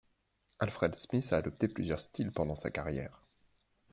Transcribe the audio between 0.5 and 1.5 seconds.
Alfred Smith a